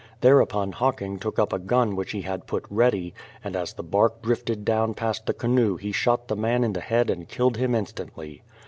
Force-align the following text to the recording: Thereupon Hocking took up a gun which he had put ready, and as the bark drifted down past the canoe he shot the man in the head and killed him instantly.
Thereupon 0.21 0.71
Hocking 0.71 1.19
took 1.19 1.37
up 1.37 1.53
a 1.53 1.59
gun 1.59 1.95
which 1.95 2.09
he 2.09 2.21
had 2.23 2.47
put 2.47 2.65
ready, 2.71 3.13
and 3.43 3.55
as 3.55 3.71
the 3.75 3.83
bark 3.83 4.23
drifted 4.23 4.65
down 4.65 4.95
past 4.95 5.27
the 5.27 5.31
canoe 5.35 5.77
he 5.77 5.91
shot 5.91 6.27
the 6.27 6.35
man 6.35 6.63
in 6.63 6.73
the 6.73 6.81
head 6.81 7.11
and 7.11 7.27
killed 7.29 7.57
him 7.57 7.75
instantly. 7.75 8.41